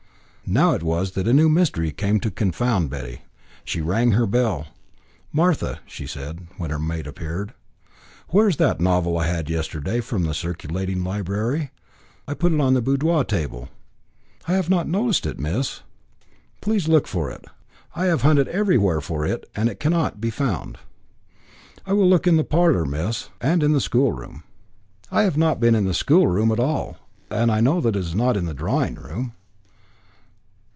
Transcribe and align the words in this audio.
Now 0.59 0.73
it 0.73 0.83
was 0.83 1.11
that 1.11 1.29
a 1.29 1.33
new 1.33 1.47
mystery 1.47 1.93
came 1.93 2.19
to 2.19 2.29
confound 2.29 2.89
Betty. 2.89 3.21
She 3.63 3.79
rang 3.79 4.11
her 4.11 4.25
bell. 4.27 4.67
"Martha," 5.31 5.79
said 5.87 6.39
she, 6.49 6.53
when 6.57 6.71
her 6.71 6.77
maid 6.79 7.07
appeared, 7.07 7.53
"where 8.31 8.49
is 8.49 8.57
that 8.57 8.81
novel 8.81 9.17
I 9.17 9.27
had 9.27 9.49
yesterday 9.49 10.01
from 10.01 10.23
the 10.23 10.33
circulating 10.33 11.05
library? 11.05 11.71
I 12.27 12.33
put 12.33 12.51
it 12.51 12.59
on 12.59 12.73
the 12.73 12.81
boudoir 12.81 13.23
table." 13.23 13.69
"I 14.45 14.51
have 14.55 14.69
not 14.69 14.89
noticed 14.89 15.25
it, 15.25 15.39
miss." 15.39 15.83
"Please 16.59 16.89
look 16.89 17.07
for 17.07 17.31
it. 17.31 17.45
I 17.95 18.07
have 18.07 18.23
hunted 18.23 18.49
everywhere 18.49 18.99
for 18.99 19.25
it, 19.25 19.49
and 19.55 19.69
it 19.69 19.79
cannot 19.79 20.19
be 20.19 20.31
found." 20.31 20.79
"I 21.85 21.93
will 21.93 22.09
look 22.09 22.27
in 22.27 22.35
the 22.35 22.43
parlour, 22.43 22.83
miss, 22.83 23.29
and 23.39 23.61
the 23.61 23.79
schoolroom." 23.79 24.43
"I 25.09 25.21
have 25.21 25.37
not 25.37 25.61
been 25.61 25.75
into 25.75 25.91
the 25.91 25.93
schoolroom 25.93 26.51
at 26.51 26.59
all, 26.59 26.97
and 27.29 27.49
I 27.49 27.61
know 27.61 27.79
that 27.79 27.95
it 27.95 27.99
is 27.99 28.13
not 28.13 28.35
in 28.35 28.43
the 28.43 28.53
drawing 28.53 28.95
room." 28.95 29.31